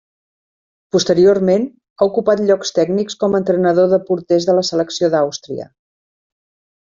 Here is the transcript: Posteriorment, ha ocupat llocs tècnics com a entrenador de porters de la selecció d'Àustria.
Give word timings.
Posteriorment, 0.95 1.65
ha 1.99 2.07
ocupat 2.13 2.41
llocs 2.47 2.73
tècnics 2.79 3.19
com 3.25 3.37
a 3.37 3.41
entrenador 3.43 3.91
de 3.95 4.03
porters 4.11 4.49
de 4.51 4.57
la 4.61 4.65
selecció 4.71 5.11
d'Àustria. 5.17 5.69